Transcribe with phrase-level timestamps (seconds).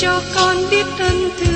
[0.00, 1.55] cho con biết thân thương.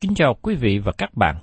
[0.00, 1.36] Kính chào quý vị và các bạn.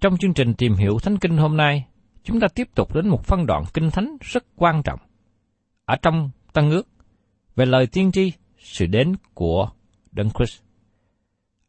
[0.00, 1.86] Trong chương trình tìm hiểu Thánh Kinh hôm nay,
[2.22, 5.00] chúng ta tiếp tục đến một phân đoạn kinh thánh rất quan trọng.
[5.84, 6.88] Ở trong Tân ước,
[7.56, 9.70] về lời tiên tri, sự đến của
[10.12, 10.62] Đấng Christ.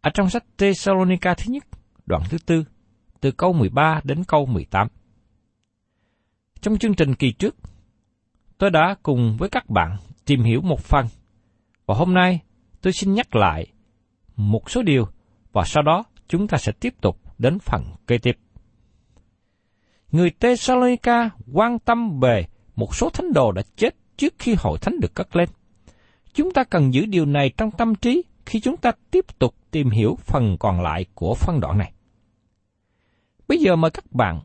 [0.01, 1.63] Ở trong sách Thessalonica thứ nhất,
[2.05, 2.63] đoạn thứ tư,
[3.21, 4.87] từ câu 13 đến câu 18.
[6.61, 7.55] Trong chương trình kỳ trước,
[8.57, 11.05] tôi đã cùng với các bạn tìm hiểu một phần,
[11.85, 12.39] và hôm nay
[12.81, 13.67] tôi xin nhắc lại
[14.35, 15.05] một số điều
[15.53, 18.37] và sau đó chúng ta sẽ tiếp tục đến phần kế tiếp.
[20.11, 24.99] Người Thessalonica quan tâm về một số thánh đồ đã chết trước khi hội thánh
[24.99, 25.49] được cất lên.
[26.33, 29.89] Chúng ta cần giữ điều này trong tâm trí khi chúng ta tiếp tục tìm
[29.89, 31.93] hiểu phần còn lại của phân đoạn này.
[33.47, 34.41] Bây giờ mời các bạn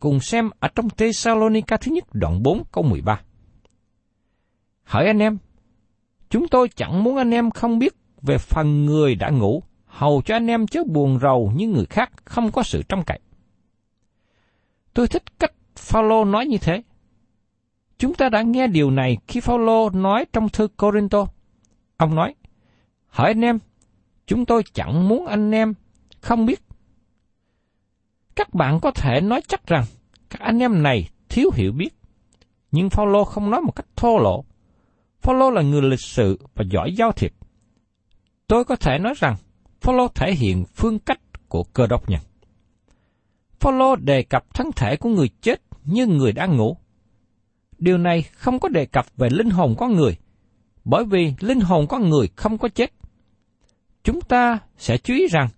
[0.00, 3.20] cùng xem ở trong Thessalonica thứ nhất đoạn 4 câu 13.
[4.82, 5.38] Hỏi anh em,
[6.30, 9.62] chúng tôi chẳng muốn anh em không biết về phần người đã ngủ,
[9.96, 13.20] hầu cho anh em chớ buồn rầu như người khác không có sự trông cậy.
[14.94, 16.82] Tôi thích cách Phaolô nói như thế.
[17.98, 21.26] Chúng ta đã nghe điều này khi Phaolô nói trong thư Corinto.
[21.96, 22.34] Ông nói:
[23.06, 23.58] "Hỏi anh em,
[24.26, 25.74] chúng tôi chẳng muốn anh em
[26.20, 26.62] không biết."
[28.36, 29.84] Các bạn có thể nói chắc rằng
[30.30, 31.94] các anh em này thiếu hiểu biết,
[32.70, 34.44] nhưng Phaolô không nói một cách thô lỗ.
[35.22, 37.32] Phaolô là người lịch sự và giỏi giao thiệp.
[38.46, 39.36] Tôi có thể nói rằng
[39.80, 42.20] Phaolô thể hiện phương cách của cơ đốc nhân.
[43.60, 46.76] Phaolô đề cập thân thể của người chết như người đang ngủ.
[47.78, 50.16] Điều này không có đề cập về linh hồn con người,
[50.84, 52.92] bởi vì linh hồn con người không có chết.
[54.04, 55.48] Chúng ta sẽ chú ý rằng,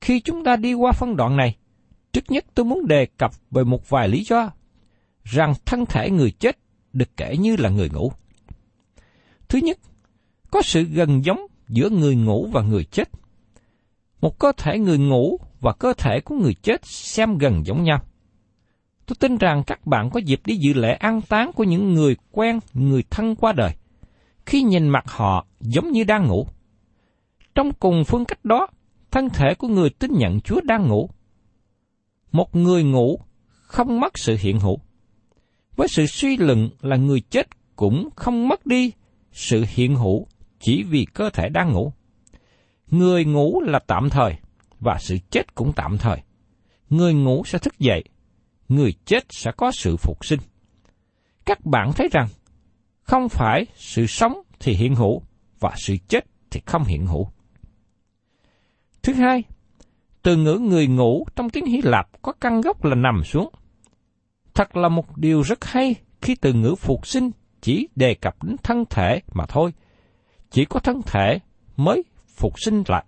[0.00, 1.56] khi chúng ta đi qua phân đoạn này,
[2.12, 4.50] trước nhất tôi muốn đề cập về một vài lý do,
[5.24, 6.58] rằng thân thể người chết
[6.92, 8.12] được kể như là người ngủ.
[9.48, 9.78] Thứ nhất,
[10.50, 13.08] có sự gần giống giữa người ngủ và người chết.
[14.22, 17.98] Một cơ thể người ngủ và cơ thể của người chết xem gần giống nhau.
[19.06, 22.16] Tôi tin rằng các bạn có dịp đi dự lễ an táng của những người
[22.30, 23.72] quen, người thân qua đời.
[24.46, 26.46] Khi nhìn mặt họ giống như đang ngủ.
[27.54, 28.66] Trong cùng phương cách đó,
[29.10, 31.10] thân thể của người tin nhận Chúa đang ngủ.
[32.32, 33.20] Một người ngủ
[33.50, 34.78] không mất sự hiện hữu.
[35.76, 38.92] Với sự suy luận là người chết cũng không mất đi
[39.32, 40.26] sự hiện hữu
[40.60, 41.92] chỉ vì cơ thể đang ngủ.
[42.92, 44.36] Người ngủ là tạm thời,
[44.80, 46.22] và sự chết cũng tạm thời.
[46.90, 48.04] Người ngủ sẽ thức dậy,
[48.68, 50.40] người chết sẽ có sự phục sinh.
[51.44, 52.28] Các bạn thấy rằng,
[53.02, 55.22] không phải sự sống thì hiện hữu,
[55.60, 57.28] và sự chết thì không hiện hữu.
[59.02, 59.42] Thứ hai,
[60.22, 63.50] Từ ngữ người ngủ trong tiếng Hy Lạp có căn gốc là nằm xuống.
[64.54, 67.30] Thật là một điều rất hay khi từ ngữ phục sinh
[67.60, 69.72] chỉ đề cập đến thân thể mà thôi.
[70.50, 71.38] Chỉ có thân thể
[71.76, 72.02] mới
[72.36, 73.04] phục sinh lại.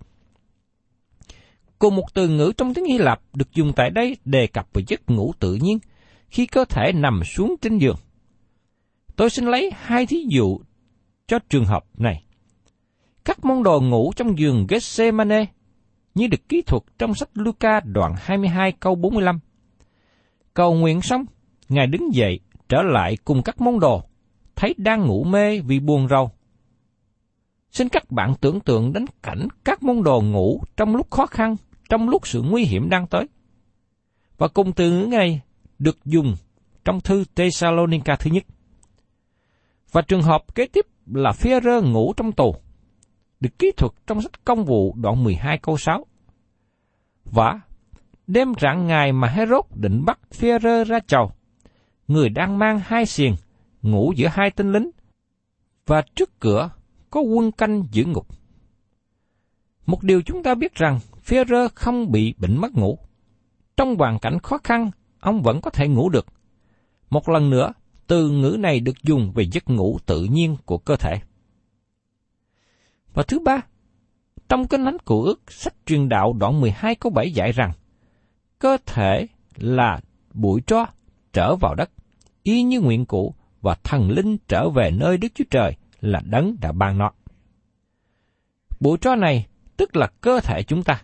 [1.79, 4.83] Cùng một từ ngữ trong tiếng Hy Lạp được dùng tại đây đề cập về
[4.87, 5.79] giấc ngủ tự nhiên
[6.29, 7.97] khi cơ thể nằm xuống trên giường.
[9.17, 10.59] Tôi xin lấy hai thí dụ
[11.27, 12.25] cho trường hợp này.
[13.25, 15.45] Các món đồ ngủ trong giường Gethsemane
[16.15, 19.39] như được kỹ thuật trong sách Luca đoạn 22 câu 45.
[20.55, 21.25] Cầu nguyện xong,
[21.69, 24.03] Ngài đứng dậy trở lại cùng các món đồ,
[24.57, 26.31] thấy đang ngủ mê vì buồn rầu.
[27.75, 31.57] Xin các bạn tưởng tượng đến cảnh các môn đồ ngủ trong lúc khó khăn,
[31.89, 33.27] trong lúc sự nguy hiểm đang tới.
[34.39, 35.41] Và cùng từ ngữ này
[35.79, 36.37] được dùng
[36.85, 38.45] trong thư Thessalonica thứ nhất.
[39.93, 42.55] Và trường hợp kế tiếp là phía rơ ngủ trong tù,
[43.41, 46.07] được kỹ thuật trong sách công vụ đoạn 12 câu 6.
[47.25, 47.61] Và
[48.27, 51.33] đêm rạng ngày mà Herod định bắt phía rơ ra chầu,
[52.09, 53.35] người đang mang hai xiềng,
[53.83, 54.91] ngủ giữa hai tên lính,
[55.87, 56.71] và trước cửa
[57.15, 58.27] có quân canh giữ ngục.
[59.87, 62.99] Một điều chúng ta biết rằng Führer không bị bệnh mất ngủ.
[63.77, 64.91] Trong hoàn cảnh khó khăn,
[65.21, 66.27] ông vẫn có thể ngủ được.
[67.11, 67.73] Một lần nữa,
[68.07, 71.21] từ ngữ này được dùng về giấc ngủ tự nhiên của cơ thể.
[73.15, 73.61] Và thứ ba,
[74.49, 77.73] trong kinh thánh của ước, sách truyền đạo đoạn 12 câu 7 dạy rằng,
[78.59, 79.27] cơ thể
[79.57, 80.01] là
[80.33, 80.87] bụi tro
[81.33, 81.91] trở vào đất,
[82.43, 86.57] y như nguyện cũ và thần linh trở về nơi Đức Chúa Trời là đấng
[86.61, 87.11] đã ban nó.
[88.81, 89.47] Bụi tro này
[89.77, 91.03] tức là cơ thể chúng ta.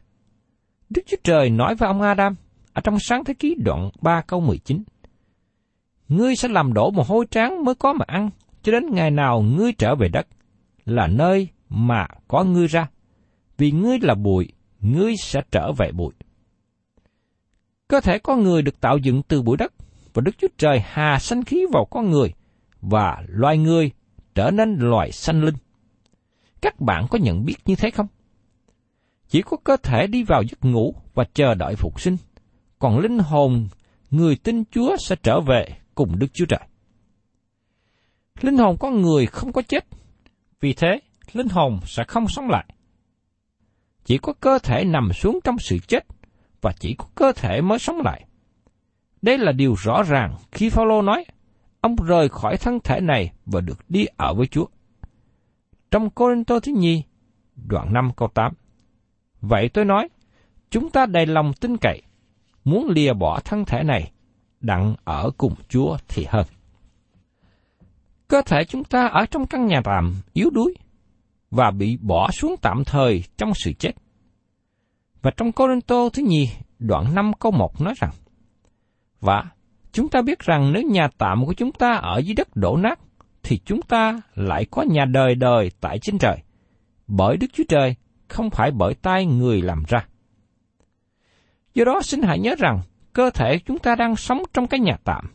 [0.91, 2.35] Đức Chúa Trời nói với ông Adam
[2.73, 4.83] ở trong sáng thế ký đoạn 3 câu 19.
[6.09, 8.31] Ngươi sẽ làm đổ một hôi tráng mới có mà ăn,
[8.63, 10.27] cho đến ngày nào ngươi trở về đất,
[10.85, 12.89] là nơi mà có ngươi ra.
[13.59, 16.13] Vì ngươi là bụi, ngươi sẽ trở về bụi.
[17.89, 19.73] Cơ thể con người được tạo dựng từ bụi đất,
[20.15, 22.33] và Đức Chúa Trời hà sanh khí vào con người,
[22.81, 23.91] và loài người
[24.35, 25.55] trở nên loài sanh linh.
[26.61, 28.07] Các bạn có nhận biết như thế không?
[29.29, 32.17] Chỉ có cơ thể đi vào giấc ngủ và chờ đợi phục sinh,
[32.79, 33.69] còn linh hồn
[34.11, 36.61] người tin Chúa sẽ trở về cùng Đức Chúa Trời.
[38.41, 39.87] Linh hồn con người không có chết,
[40.61, 41.01] vì thế
[41.33, 42.65] linh hồn sẽ không sống lại.
[44.05, 46.07] Chỉ có cơ thể nằm xuống trong sự chết
[46.61, 48.25] và chỉ có cơ thể mới sống lại.
[49.23, 51.25] Đây là điều rõ ràng khi Phaolô nói,
[51.81, 54.67] ông rời khỏi thân thể này và được đi ở với Chúa.
[55.91, 57.03] Trong Cô-rin-tô thứ nhì,
[57.57, 58.53] đoạn 5 câu 8.
[59.41, 60.09] Vậy tôi nói,
[60.71, 62.03] chúng ta đầy lòng tin cậy,
[62.65, 64.13] muốn lìa bỏ thân thể này,
[64.61, 66.47] đặng ở cùng Chúa thì hơn.
[68.29, 70.75] Cơ thể chúng ta ở trong căn nhà tạm yếu đuối
[71.51, 73.93] và bị bỏ xuống tạm thời trong sự chết.
[75.23, 76.49] Và trong Cô-rin-tô thứ nhì,
[76.79, 78.11] đoạn 5 câu 1 nói rằng,
[79.21, 79.45] Và
[79.93, 82.99] chúng ta biết rằng nếu nhà tạm của chúng ta ở dưới đất đổ nát,
[83.43, 86.37] thì chúng ta lại có nhà đời đời tại trên trời,
[87.07, 87.95] bởi Đức Chúa Trời,
[88.29, 90.07] không phải bởi tay người làm ra.
[91.75, 92.81] Do đó xin hãy nhớ rằng,
[93.13, 95.27] cơ thể chúng ta đang sống trong cái nhà tạm.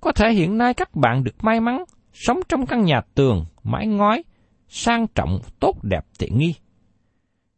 [0.00, 3.86] Có thể hiện nay các bạn được may mắn sống trong căn nhà tường, mái
[3.86, 4.24] ngói,
[4.68, 6.54] sang trọng, tốt đẹp, tiện nghi.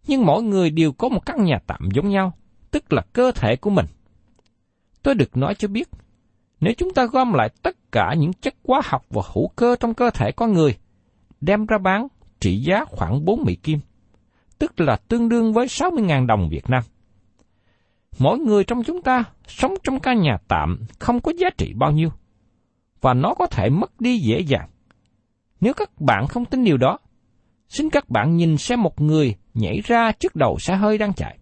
[0.06, 2.32] Nhưng mỗi người đều có một căn nhà tạm giống nhau,
[2.70, 3.86] tức là cơ thể của mình.
[5.04, 5.88] Tôi được nói cho biết,
[6.60, 9.94] nếu chúng ta gom lại tất cả những chất hóa học và hữu cơ trong
[9.94, 10.76] cơ thể con người,
[11.40, 12.06] đem ra bán
[12.40, 13.78] trị giá khoảng 4 Mỹ Kim,
[14.58, 16.82] tức là tương đương với 60.000 đồng Việt Nam.
[18.18, 21.92] Mỗi người trong chúng ta sống trong căn nhà tạm không có giá trị bao
[21.92, 22.08] nhiêu,
[23.00, 24.68] và nó có thể mất đi dễ dàng.
[25.60, 26.98] Nếu các bạn không tin điều đó,
[27.68, 31.38] xin các bạn nhìn xem một người nhảy ra trước đầu xe hơi đang chạy.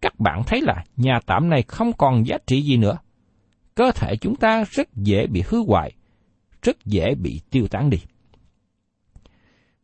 [0.00, 2.98] Các bạn thấy là nhà tạm này không còn giá trị gì nữa
[3.76, 5.92] cơ thể chúng ta rất dễ bị hư hoại,
[6.62, 7.98] rất dễ bị tiêu tán đi.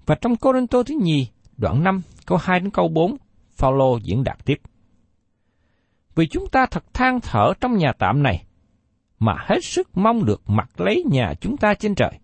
[0.06, 3.16] Và trong Corinto thứ nhì, đoạn 5, câu 2 đến câu 4,
[3.50, 4.60] Phaolô diễn đạt tiếp.
[6.14, 8.44] Vì chúng ta thật than thở trong nhà tạm này,
[9.18, 12.18] mà hết sức mong được mặc lấy nhà chúng ta trên trời,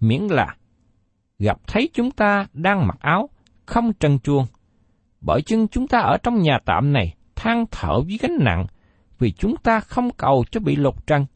[0.00, 0.56] miễn là
[1.38, 3.28] gặp thấy chúng ta đang mặc áo,
[3.66, 4.46] không trần chuông,
[5.20, 7.14] bởi chân chúng ta ở trong nhà tạm này
[7.44, 8.66] than thở với gánh nặng
[9.18, 11.26] vì chúng ta không cầu cho bị lột trần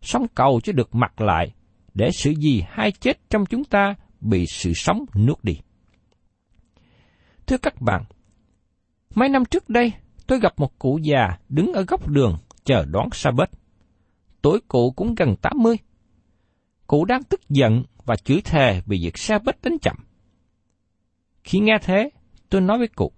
[0.00, 1.52] sống cầu cho được mặc lại,
[1.94, 5.58] để sự gì hay chết trong chúng ta bị sự sống nuốt đi.
[7.46, 8.04] Thưa các bạn,
[9.14, 9.92] mấy năm trước đây,
[10.26, 13.50] tôi gặp một cụ già đứng ở góc đường chờ đón sa bết.
[14.42, 15.76] Tuổi cụ cũng gần 80.
[16.86, 19.96] Cụ đang tức giận và chửi thề vì việc sa bết đến chậm.
[21.44, 22.10] Khi nghe thế,
[22.50, 23.12] tôi nói với cụ,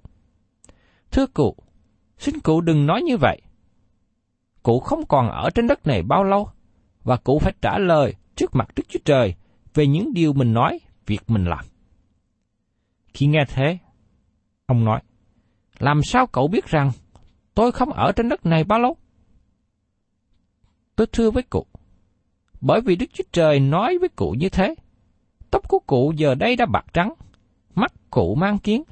[1.10, 1.56] Thưa cụ,
[2.18, 3.42] Xin cụ đừng nói như vậy.
[4.62, 6.48] Cụ không còn ở trên đất này bao lâu,
[7.04, 9.34] và cụ phải trả lời trước mặt Đức Chúa Trời
[9.74, 11.64] về những điều mình nói, việc mình làm.
[13.14, 13.78] Khi nghe thế,
[14.66, 15.00] ông nói,
[15.78, 16.90] làm sao cậu biết rằng
[17.54, 18.96] tôi không ở trên đất này bao lâu?
[20.96, 21.66] Tôi thưa với cụ,
[22.60, 24.74] bởi vì Đức Chúa Trời nói với cụ như thế,
[25.50, 27.14] tóc của cụ giờ đây đã bạc trắng,
[27.74, 28.82] mắt cụ mang kiến,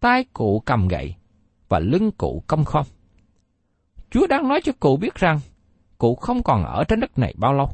[0.00, 1.14] tay cụ cầm gậy,
[1.70, 2.86] và lưng cụ cong khom.
[4.10, 5.40] Chúa đang nói cho cụ biết rằng,
[5.98, 7.70] cụ không còn ở trên đất này bao lâu.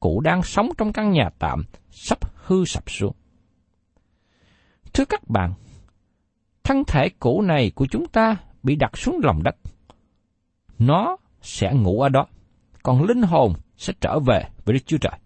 [0.00, 3.12] Cụ đang sống trong căn nhà tạm, sắp hư sập xuống.
[4.92, 5.54] Thưa các bạn,
[6.64, 9.56] thân thể cũ này của chúng ta bị đặt xuống lòng đất.
[10.78, 12.26] Nó sẽ ngủ ở đó,
[12.82, 15.18] còn linh hồn sẽ trở về với Đức Chúa Trời.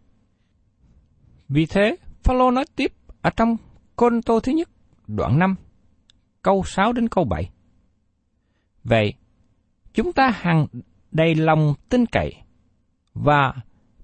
[1.49, 2.93] Vì thế, Phaolô nói tiếp
[3.23, 3.57] ở trong
[3.97, 4.69] Côn Tô thứ nhất,
[5.07, 5.55] đoạn 5,
[6.43, 7.51] câu 6 đến câu 7.
[8.89, 9.15] Vậy,
[9.95, 10.67] chúng ta hằng
[11.11, 12.35] đầy lòng tin cậy
[13.15, 13.55] và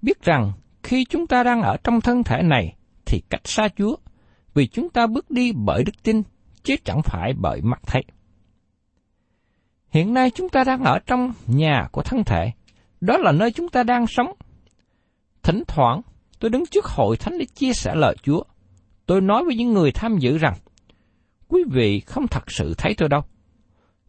[0.02, 3.96] biết rằng khi chúng ta đang ở trong thân thể này thì cách xa Chúa,
[4.54, 6.22] vì chúng ta bước đi bởi đức tin,
[6.62, 8.02] chứ chẳng phải bởi mắt thấy.
[9.88, 12.50] Hiện nay chúng ta đang ở trong nhà của thân thể,
[13.00, 14.32] đó là nơi chúng ta đang sống.
[15.42, 16.00] Thỉnh thoảng,
[16.40, 18.42] tôi đứng trước hội thánh để chia sẻ lời Chúa.
[19.06, 20.54] Tôi nói với những người tham dự rằng,
[21.48, 23.22] quý vị không thật sự thấy tôi đâu.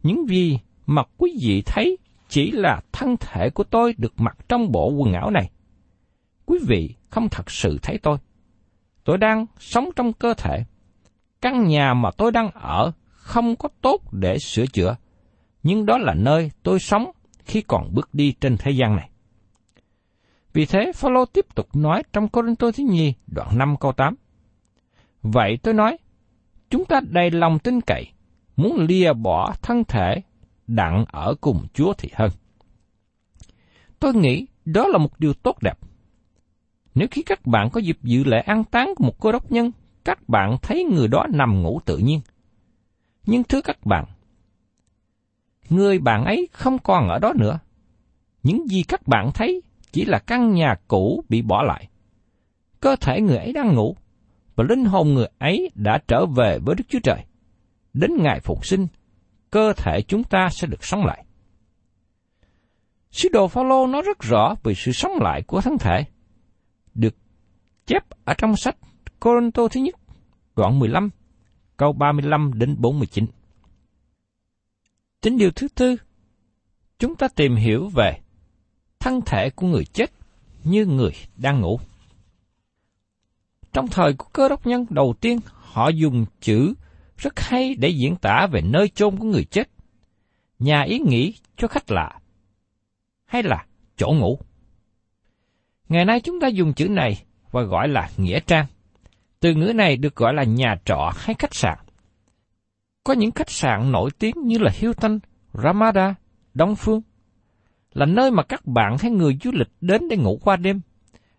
[0.04, 4.72] Những gì mà quý vị thấy chỉ là thân thể của tôi được mặc trong
[4.72, 5.50] bộ quần áo này.
[6.46, 8.18] Quý vị không thật sự thấy tôi.
[9.04, 10.64] Tôi đang sống trong cơ thể.
[11.40, 14.96] Căn nhà mà tôi đang ở không có tốt để sửa chữa,
[15.62, 17.10] nhưng đó là nơi tôi sống
[17.44, 19.10] khi còn bước đi trên thế gian này.
[20.52, 24.14] Vì thế, Phaolô tiếp tục nói trong Cô-rin-tô thứ nhì, đoạn 5 câu 8.
[25.22, 25.96] Vậy tôi nói,
[26.70, 28.13] chúng ta đầy lòng tin cậy,
[28.56, 30.22] muốn lìa bỏ thân thể
[30.66, 32.30] đặng ở cùng Chúa thì hơn.
[34.00, 35.78] Tôi nghĩ đó là một điều tốt đẹp.
[36.94, 39.70] Nếu khi các bạn có dịp dự lễ an táng của một cô đốc nhân,
[40.04, 42.20] các bạn thấy người đó nằm ngủ tự nhiên.
[43.26, 44.04] Nhưng thưa các bạn,
[45.68, 47.58] người bạn ấy không còn ở đó nữa.
[48.42, 51.88] Những gì các bạn thấy chỉ là căn nhà cũ bị bỏ lại.
[52.80, 53.96] Cơ thể người ấy đang ngủ,
[54.56, 57.24] và linh hồn người ấy đã trở về với Đức Chúa Trời.
[57.94, 58.86] Đến ngày phục sinh,
[59.50, 61.24] cơ thể chúng ta sẽ được sống lại.
[63.10, 66.04] Sứ đồ Phaolô nói rất rõ về sự sống lại của thân thể,
[66.94, 67.14] được
[67.86, 68.76] chép ở trong sách
[69.20, 69.94] Corinto thứ nhất,
[70.56, 71.10] đoạn 15,
[71.76, 73.26] câu 35 đến 49.
[75.20, 75.96] Tính điều thứ tư,
[76.98, 78.18] chúng ta tìm hiểu về
[78.98, 80.10] thân thể của người chết
[80.64, 81.80] như người đang ngủ.
[83.72, 86.74] Trong thời của cơ đốc nhân đầu tiên, họ dùng chữ
[87.16, 89.68] rất hay để diễn tả về nơi chôn của người chết.
[90.58, 92.18] Nhà ý nghĩ cho khách lạ,
[93.24, 93.64] hay là
[93.96, 94.38] chỗ ngủ.
[95.88, 98.66] Ngày nay chúng ta dùng chữ này và gọi là nghĩa trang.
[99.40, 101.78] Từ ngữ này được gọi là nhà trọ hay khách sạn.
[103.04, 105.18] Có những khách sạn nổi tiếng như là Hilton,
[105.52, 106.14] Ramada,
[106.54, 107.02] Đông Phương,
[107.92, 110.80] là nơi mà các bạn hay người du lịch đến để ngủ qua đêm.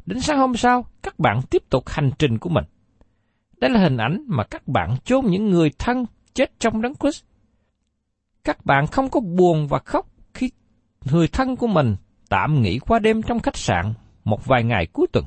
[0.06, 2.64] Đến sáng hôm sau, các bạn tiếp tục hành trình của mình.
[3.58, 7.24] Đây là hình ảnh mà các bạn chôn những người thân chết trong đấng Christ.
[8.44, 10.52] Các bạn không có buồn và khóc khi
[11.06, 11.96] người thân của mình
[12.30, 13.94] tạm nghỉ qua đêm trong khách sạn
[14.24, 15.26] một vài ngày cuối tuần.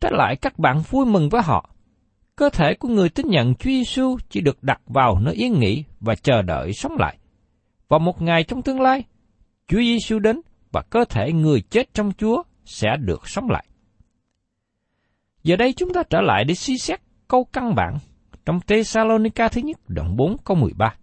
[0.00, 1.70] Trái lại các bạn vui mừng với họ.
[2.36, 5.84] Cơ thể của người tin nhận Chúa Giêsu chỉ được đặt vào nơi yên nghỉ
[6.00, 7.18] và chờ đợi sống lại.
[7.88, 9.04] Vào một ngày trong tương lai,
[9.68, 10.40] Chúa Giêsu đến
[10.72, 13.64] và cơ thể người chết trong Chúa sẽ được sống lại.
[15.42, 17.98] Giờ đây chúng ta trở lại để suy xét câu căn bản
[18.44, 20.94] trong Thessalonica thứ nhất đoạn 4 câu 13.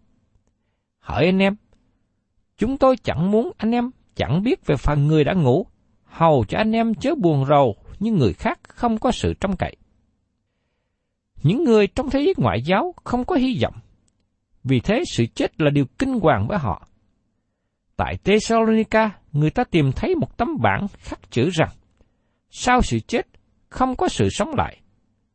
[0.99, 1.55] Hỏi anh em,
[2.57, 5.65] chúng tôi chẳng muốn anh em chẳng biết về phần người đã ngủ,
[6.05, 9.75] hầu cho anh em chớ buồn rầu như người khác không có sự trông cậy.
[11.43, 13.75] Những người trong thế giới ngoại giáo không có hy vọng,
[14.63, 16.87] vì thế sự chết là điều kinh hoàng với họ.
[17.95, 21.69] Tại Thessalonica, người ta tìm thấy một tấm bảng khắc chữ rằng,
[22.49, 23.27] sau sự chết
[23.69, 24.77] không có sự sống lại,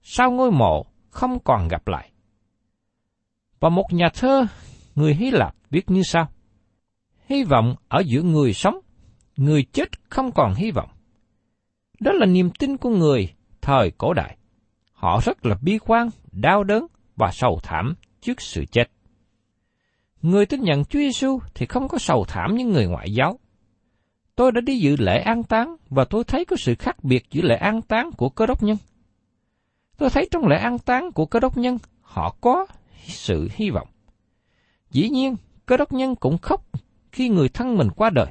[0.03, 2.11] sau ngôi mộ không còn gặp lại.
[3.61, 4.47] Và một nhà thơ
[4.95, 6.29] người Hy Lạp viết như sau.
[7.29, 8.79] Hy vọng ở giữa người sống,
[9.37, 10.89] người chết không còn hy vọng.
[12.01, 14.37] Đó là niềm tin của người thời cổ đại.
[14.93, 18.91] Họ rất là bi quan, đau đớn và sầu thảm trước sự chết.
[20.23, 23.39] Người tin nhận Chúa Giêsu thì không có sầu thảm như người ngoại giáo.
[24.35, 27.43] Tôi đã đi dự lễ an táng và tôi thấy có sự khác biệt giữa
[27.43, 28.77] lễ an táng của cơ đốc nhân.
[30.03, 32.67] Tôi thấy trong lễ an táng của cơ đốc nhân, họ có
[33.07, 33.89] sự hy vọng.
[34.91, 36.65] Dĩ nhiên, cơ đốc nhân cũng khóc
[37.13, 38.27] khi người thân mình qua đời.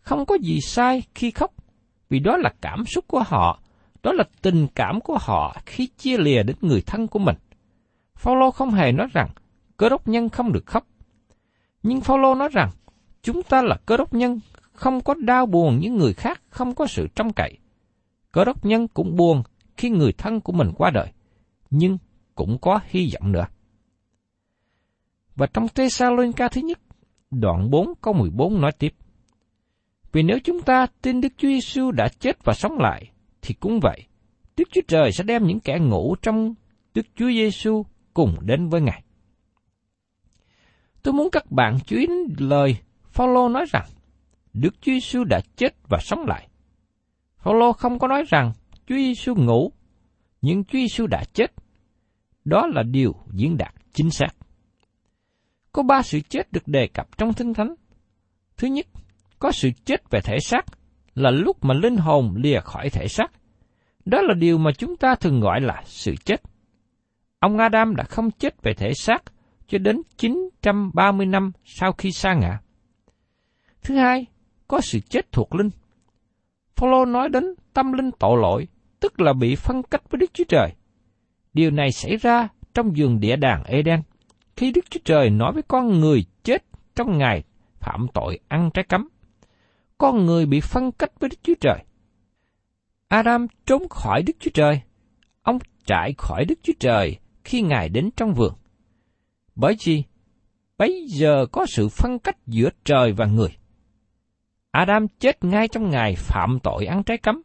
[0.00, 1.52] Không có gì sai khi khóc,
[2.08, 3.60] vì đó là cảm xúc của họ,
[4.02, 7.36] đó là tình cảm của họ khi chia lìa đến người thân của mình.
[8.16, 9.28] Phaolô không hề nói rằng
[9.76, 10.86] cơ đốc nhân không được khóc.
[11.82, 12.70] Nhưng Phaolô nói rằng
[13.22, 14.40] chúng ta là cơ đốc nhân
[14.72, 17.58] không có đau buồn những người khác không có sự trông cậy.
[18.32, 19.42] Cơ đốc nhân cũng buồn
[19.80, 21.12] khi người thân của mình qua đời,
[21.70, 21.98] nhưng
[22.34, 23.46] cũng có hy vọng nữa.
[25.36, 26.80] Và trong Thessalonica thứ nhất,
[27.30, 28.94] đoạn 4 câu 14 nói tiếp.
[30.12, 33.10] Vì nếu chúng ta tin Đức Chúa Giêsu đã chết và sống lại,
[33.42, 34.06] thì cũng vậy,
[34.56, 36.54] Đức Chúa Trời sẽ đem những kẻ ngủ trong
[36.94, 37.84] Đức Chúa Giêsu
[38.14, 39.02] cùng đến với Ngài.
[41.02, 42.76] Tôi muốn các bạn chú ý đến lời
[43.10, 43.86] Phaolô nói rằng
[44.52, 46.48] Đức Chúa Giêsu đã chết và sống lại.
[47.36, 48.52] Phaolô không có nói rằng
[48.90, 49.72] Chúa Giêsu ngủ,
[50.42, 51.52] nhưng Chúa Giêsu đã chết.
[52.44, 54.28] Đó là điều diễn đạt chính xác.
[55.72, 57.74] Có ba sự chết được đề cập trong Thánh Thánh.
[58.56, 58.86] Thứ nhất,
[59.38, 60.66] có sự chết về thể xác,
[61.14, 63.32] là lúc mà linh hồn lìa khỏi thể xác.
[64.04, 66.42] Đó là điều mà chúng ta thường gọi là sự chết.
[67.38, 69.22] Ông Adam đã không chết về thể xác
[69.66, 72.58] cho đến 930 năm sau khi sa ngã.
[73.82, 74.26] Thứ hai,
[74.68, 75.70] có sự chết thuộc linh.
[76.76, 78.66] Phaolô nói đến tâm linh tội lỗi,
[79.00, 80.72] tức là bị phân cách với Đức Chúa Trời.
[81.52, 84.02] Điều này xảy ra trong vườn địa đàng Eden,
[84.56, 86.64] khi Đức Chúa Trời nói với con người chết
[86.94, 87.42] trong ngày
[87.80, 89.08] phạm tội ăn trái cấm.
[89.98, 91.84] Con người bị phân cách với Đức Chúa Trời.
[93.08, 94.80] Adam trốn khỏi Đức Chúa Trời.
[95.42, 98.52] Ông trải khỏi Đức Chúa Trời khi Ngài đến trong vườn.
[99.54, 100.04] Bởi vì
[100.78, 103.56] bây giờ có sự phân cách giữa trời và người.
[104.70, 107.42] Adam chết ngay trong ngày phạm tội ăn trái cấm.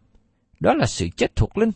[0.59, 1.71] Đó là sự chết thuộc linh.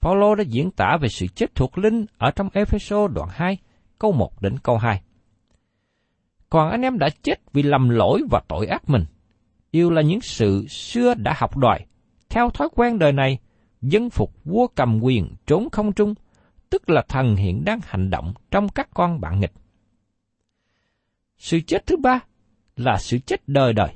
[0.00, 3.58] Paulo đã diễn tả về sự chết thuộc linh ở trong Epheso đoạn 2,
[3.98, 5.02] câu 1 đến câu 2.
[6.50, 9.04] Còn anh em đã chết vì lầm lỗi và tội ác mình.
[9.72, 11.80] Đều là những sự xưa đã học đòi.
[12.28, 13.38] Theo thói quen đời này,
[13.82, 16.14] dân phục vua cầm quyền trốn không trung,
[16.70, 19.52] tức là thần hiện đang hành động trong các con bạn nghịch.
[21.38, 22.20] Sự chết thứ ba
[22.76, 23.88] là sự chết đời đời.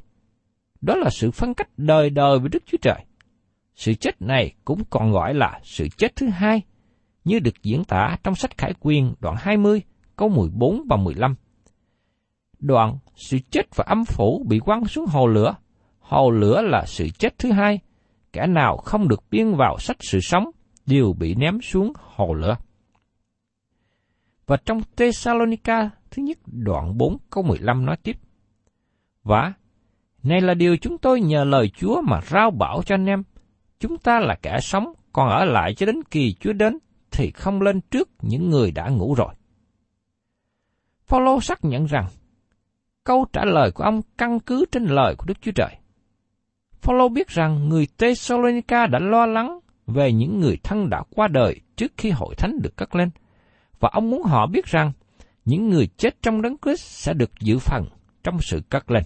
[0.81, 3.05] Đó là sự phân cách đời đời với Đức Chúa Trời.
[3.75, 6.63] Sự chết này cũng còn gọi là sự chết thứ hai,
[7.25, 9.83] như được diễn tả trong sách Khải Quyên đoạn 20,
[10.17, 11.35] câu 14 và 15.
[12.59, 15.55] Đoạn sự chết và âm phủ bị quăng xuống hồ lửa.
[15.99, 17.81] Hồ lửa là sự chết thứ hai.
[18.33, 20.51] Kẻ nào không được biên vào sách sự sống
[20.87, 22.57] đều bị ném xuống hồ lửa.
[24.47, 28.17] Và trong Thessalonica thứ nhất đoạn 4 câu 15 nói tiếp.
[29.23, 29.53] Và
[30.23, 33.23] này là điều chúng tôi nhờ lời Chúa mà rao bảo cho anh em.
[33.81, 36.79] Chúng ta là kẻ sống, còn ở lại cho đến kỳ Chúa đến,
[37.11, 39.35] thì không lên trước những người đã ngủ rồi.
[41.07, 42.07] Phaolô xác nhận rằng,
[43.05, 45.77] câu trả lời của ông căn cứ trên lời của Đức Chúa Trời.
[46.73, 51.61] Phaolô biết rằng người Thessalonica đã lo lắng về những người thân đã qua đời
[51.77, 53.11] trước khi hội thánh được cất lên,
[53.81, 54.93] và ông muốn họ biết rằng
[55.45, 57.85] những người chết trong đấng Christ sẽ được giữ phần
[58.23, 59.03] trong sự cất lên.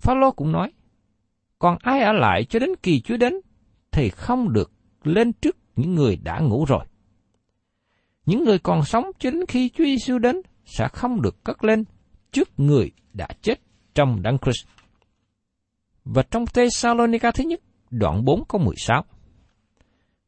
[0.00, 0.72] Phaolô cũng nói,
[1.58, 3.34] còn ai ở lại cho đến kỳ Chúa đến
[3.92, 4.72] thì không được
[5.04, 6.84] lên trước những người đã ngủ rồi.
[8.26, 11.84] Những người còn sống cho đến khi Chúa Giêsu đến sẽ không được cất lên
[12.32, 13.60] trước người đã chết
[13.94, 14.66] trong đấng Christ.
[16.04, 19.04] Và trong Thessalonica thứ nhất, đoạn 4 câu 16.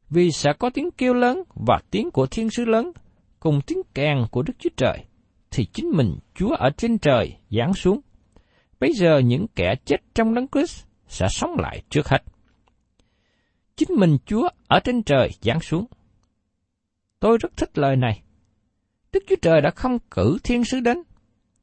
[0.09, 2.91] Vì sẽ có tiếng kêu lớn và tiếng của thiên sứ lớn,
[3.39, 5.05] cùng tiếng kèn của Đức Chúa Trời,
[5.51, 7.99] thì chính mình Chúa ở trên trời giáng xuống.
[8.79, 12.23] Bây giờ những kẻ chết trong đấng Christ sẽ sống lại trước hết.
[13.75, 15.85] Chính mình Chúa ở trên trời giáng xuống.
[17.19, 18.21] Tôi rất thích lời này.
[19.13, 20.97] Đức Chúa Trời đã không cử thiên sứ đến,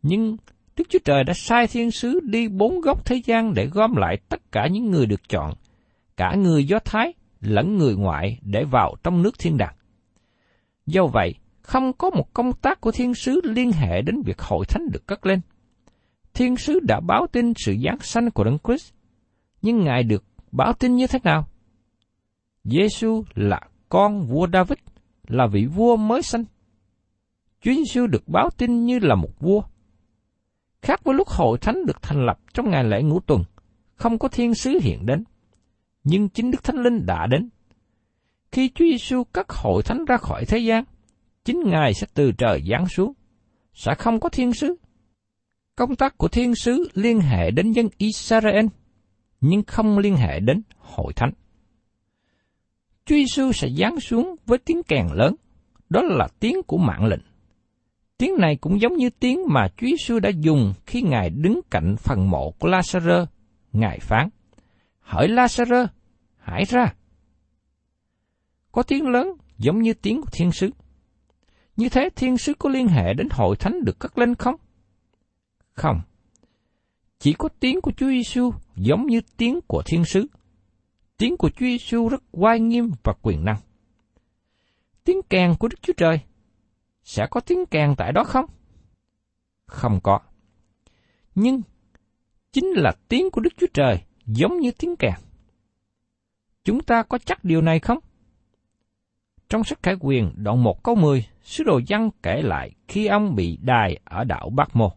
[0.02, 0.36] nhưng
[0.76, 4.16] Đức Chúa Trời đã sai thiên sứ đi bốn góc thế gian để gom lại
[4.28, 5.54] tất cả những người được chọn,
[6.16, 9.74] cả người Do Thái lẫn người ngoại để vào trong nước thiên đàng.
[10.86, 14.66] Do vậy, không có một công tác của thiên sứ liên hệ đến việc hội
[14.66, 15.40] thánh được cất lên.
[16.34, 18.93] Thiên sứ đã báo tin sự giáng sanh của Đấng Christ,
[19.64, 21.48] nhưng Ngài được báo tin như thế nào?
[22.64, 24.78] Giêsu là con vua David,
[25.28, 26.44] là vị vua mới sanh.
[27.60, 29.62] Chúa Giêsu được báo tin như là một vua.
[30.82, 33.44] Khác với lúc hội thánh được thành lập trong ngày lễ ngũ tuần,
[33.94, 35.24] không có thiên sứ hiện đến,
[36.04, 37.48] nhưng chính Đức Thánh Linh đã đến.
[38.52, 40.84] Khi Chúa Giêsu cất hội thánh ra khỏi thế gian,
[41.44, 43.12] chính Ngài sẽ từ trời giáng xuống,
[43.74, 44.74] sẽ không có thiên sứ.
[45.76, 48.66] Công tác của thiên sứ liên hệ đến dân Israel,
[49.46, 51.30] nhưng không liên hệ đến hội thánh.
[53.04, 55.34] Chúa Giêsu sẽ giáng xuống với tiếng kèn lớn,
[55.88, 57.20] đó là tiếng của mạng lệnh.
[58.18, 61.96] Tiếng này cũng giống như tiếng mà Chúa Giêsu đã dùng khi Ngài đứng cạnh
[61.98, 63.26] phần mộ của Lazarus.
[63.72, 64.28] Ngài phán,
[65.00, 65.86] Hỡi Lazarus,
[66.36, 66.94] hãy ra.
[68.72, 70.70] Có tiếng lớn giống như tiếng của thiên sứ.
[71.76, 74.54] Như thế thiên sứ có liên hệ đến hội thánh được cất lên không?
[75.72, 76.00] Không.
[77.18, 80.26] Chỉ có tiếng của Chúa Giêsu giống như tiếng của thiên sứ.
[81.16, 83.56] Tiếng của Chúa Giêsu rất oai nghiêm và quyền năng.
[85.04, 86.20] Tiếng kèn của Đức Chúa Trời
[87.04, 88.46] sẽ có tiếng kèn tại đó không?
[89.66, 90.20] Không có.
[91.34, 91.62] Nhưng
[92.52, 95.14] chính là tiếng của Đức Chúa Trời giống như tiếng kèn.
[96.64, 97.98] Chúng ta có chắc điều này không?
[99.48, 103.34] Trong sách Khải Quyền đoạn 1 câu 10, sứ đồ văn kể lại khi ông
[103.34, 104.92] bị đài ở đảo Bắc Mô.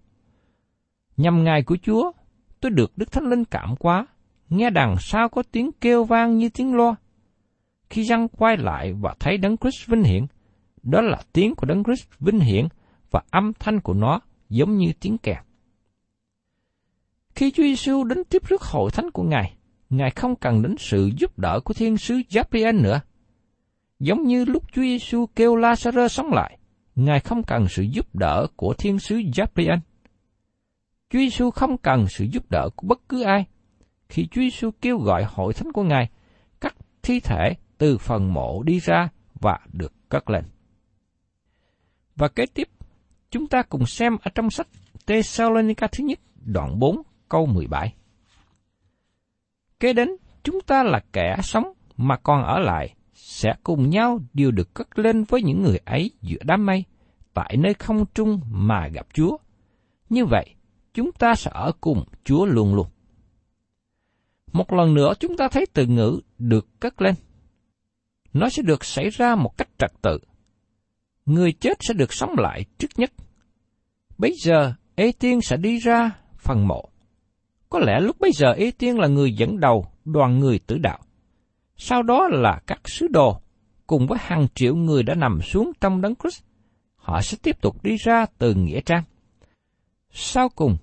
[1.17, 2.12] Nhằm ngày của Chúa,
[2.60, 4.08] tôi được Đức Thánh Linh cảm quá,
[4.49, 6.95] nghe đằng sau có tiếng kêu vang như tiếng loa.
[7.89, 10.25] Khi răng quay lại và thấy Đấng Christ vinh hiển,
[10.84, 12.67] đó là tiếng của Đấng Christ vinh hiển
[13.12, 15.38] và âm thanh của nó giống như tiếng kèn.
[17.36, 19.53] Khi Chúa Giêsu đến tiếp rước hội thánh của Ngài,
[19.89, 23.01] Ngài không cần đến sự giúp đỡ của thiên sứ Gabriel nữa.
[23.99, 26.58] Giống như lúc Chúa Giêsu kêu Lazarus sống lại,
[26.95, 29.80] Ngài không cần sự giúp đỡ của thiên sứ Gabriel.
[31.10, 33.46] Chúa Giêsu không cần sự giúp đỡ của bất cứ ai.
[34.10, 36.10] Khi Chúa Giêsu kêu gọi hội thánh của Ngài,
[36.62, 40.46] các thi thể từ phần mộ đi ra và được cất lên.
[42.15, 42.67] Và kế tiếp,
[43.32, 44.67] chúng ta cùng xem ở trong sách
[45.08, 47.93] Thessalonica thứ nhất, đoạn 4, câu 17.
[49.80, 50.10] Kế đến,
[50.43, 55.00] chúng ta là kẻ sống mà còn ở lại, sẽ cùng nhau đều được cất
[55.00, 56.84] lên với những người ấy giữa đám mây,
[57.34, 59.38] tại nơi không trung mà gặp Chúa.
[60.10, 60.56] Như vậy,
[60.97, 62.88] chúng ta sẽ ở cùng Chúa luôn luôn.
[64.53, 67.15] Một lần nữa chúng ta thấy từ ngữ được cất lên.
[68.33, 70.19] Nó sẽ được xảy ra một cách trật tự.
[71.25, 73.12] Người chết sẽ được sống lại trước nhất.
[74.17, 76.89] Bây giờ, Ê Tiên sẽ đi ra phần mộ.
[77.69, 80.99] Có lẽ lúc bây giờ Ê Tiên là người dẫn đầu đoàn người tử đạo.
[81.77, 83.41] Sau đó là các sứ đồ,
[83.88, 86.43] cùng với hàng triệu người đã nằm xuống trong đấng Christ.
[86.95, 89.03] Họ sẽ tiếp tục đi ra từ Nghĩa Trang.
[90.12, 90.77] Sau cùng,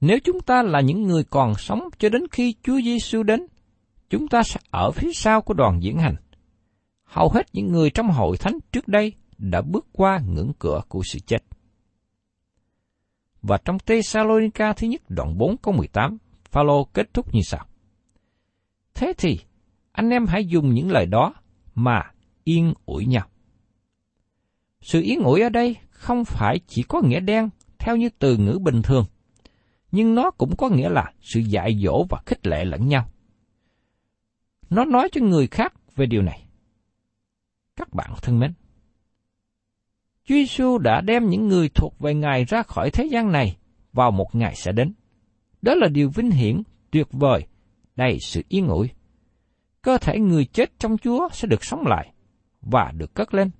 [0.00, 3.46] nếu chúng ta là những người còn sống cho đến khi Chúa Giêsu đến,
[4.10, 6.14] chúng ta sẽ ở phía sau của đoàn diễn hành.
[7.04, 11.02] Hầu hết những người trong hội thánh trước đây đã bước qua ngưỡng cửa của
[11.04, 11.44] sự chết.
[13.42, 16.18] Và trong Thessalonica thứ nhất đoạn 4 câu 18,
[16.50, 17.66] Phaolô kết thúc như sau.
[18.94, 19.40] Thế thì,
[19.92, 21.34] anh em hãy dùng những lời đó
[21.74, 22.02] mà
[22.44, 23.26] yên ủi nhau.
[24.80, 28.58] Sự yên ủi ở đây không phải chỉ có nghĩa đen theo như từ ngữ
[28.62, 29.04] bình thường,
[29.94, 33.08] nhưng nó cũng có nghĩa là sự dạy dỗ và khích lệ lẫn nhau.
[34.70, 36.46] Nó nói cho người khác về điều này.
[37.76, 38.52] Các bạn thân mến,
[40.24, 43.56] Chúa Giêsu đã đem những người thuộc về Ngài ra khỏi thế gian này
[43.92, 44.94] vào một ngày sẽ đến.
[45.62, 47.46] Đó là điều vinh hiển, tuyệt vời,
[47.96, 48.90] đầy sự yên ủi.
[49.82, 52.12] Cơ thể người chết trong Chúa sẽ được sống lại
[52.60, 53.50] và được cất lên.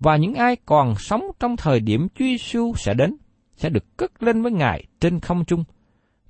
[0.00, 3.16] Và những ai còn sống trong thời điểm Chúa Giêsu sẽ đến
[3.56, 5.64] sẽ được cất lên với Ngài trên không trung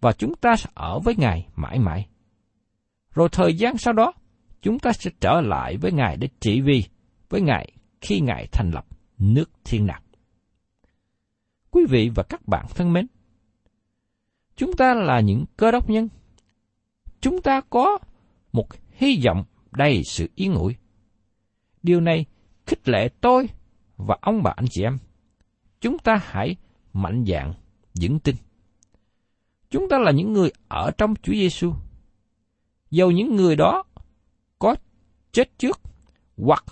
[0.01, 2.07] và chúng ta sẽ ở với Ngài mãi mãi.
[3.15, 4.13] Rồi thời gian sau đó,
[4.63, 6.85] chúng ta sẽ trở lại với Ngài để trị vì
[7.29, 8.87] với Ngài khi Ngài thành lập
[9.19, 10.03] nước thiên đàng.
[11.71, 13.07] Quý vị và các bạn thân mến,
[14.57, 16.09] chúng ta là những cơ đốc nhân.
[17.21, 17.99] Chúng ta có
[18.53, 20.77] một hy vọng đầy sự yên ủi.
[21.83, 22.25] Điều này
[22.67, 23.49] khích lệ tôi
[23.97, 24.99] và ông bà anh chị em.
[25.81, 26.57] Chúng ta hãy
[26.95, 27.53] mạnh dạn,
[28.01, 28.37] vững tin.
[29.71, 31.73] Chúng ta là những người ở trong Chúa Giêsu.
[32.91, 33.85] Dầu những người đó
[34.59, 34.77] có
[35.33, 35.81] chết trước
[36.37, 36.65] hoặc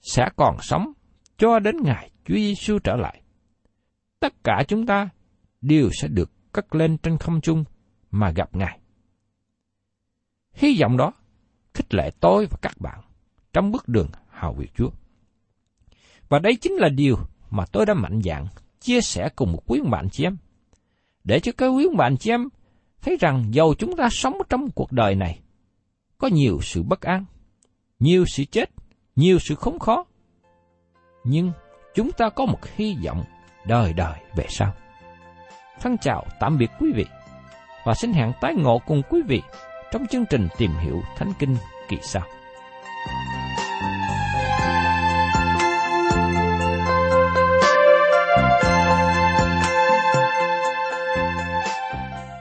[0.00, 0.92] sẽ còn sống
[1.38, 3.22] cho đến ngày Chúa Giêsu trở lại.
[4.20, 5.08] Tất cả chúng ta
[5.60, 7.64] đều sẽ được cất lên trên không trung
[8.10, 8.78] mà gặp Ngài.
[10.52, 11.12] Hy vọng đó
[11.74, 13.00] khích lệ tôi và các bạn
[13.52, 14.90] trong bước đường hào việc Chúa.
[16.28, 17.16] Và đây chính là điều
[17.50, 18.46] mà tôi đã mạnh dạn
[18.80, 20.36] chia sẻ cùng một quý bạn chị em.
[21.24, 22.48] Để cho các quý bạn chị em
[23.02, 25.40] thấy rằng dầu chúng ta sống trong cuộc đời này,
[26.18, 27.24] có nhiều sự bất an,
[27.98, 28.70] nhiều sự chết,
[29.16, 30.04] nhiều sự khốn khó.
[31.24, 31.52] Nhưng
[31.94, 33.24] chúng ta có một hy vọng
[33.66, 34.74] đời đời về sau.
[35.80, 37.04] Thân chào tạm biệt quý vị
[37.84, 39.42] và xin hẹn tái ngộ cùng quý vị
[39.92, 41.56] trong chương trình tìm hiểu Thánh Kinh
[41.88, 42.22] kỳ sau.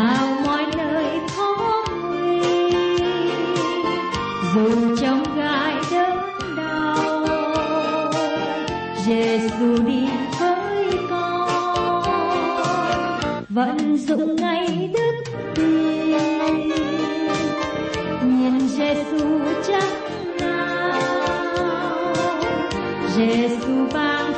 [0.00, 1.04] vào mọi nơi
[1.36, 2.40] khó nguy
[4.54, 6.18] dù trong gai đớn
[6.56, 7.26] đau
[9.06, 10.08] Giêsu đi
[10.40, 12.02] với con.
[13.48, 15.14] Vẫn dụng ngay đức
[15.54, 16.18] tin.
[18.22, 19.92] Nhìn Giêsu chắc
[20.40, 20.92] nào.
[23.16, 24.29] Giêsu ban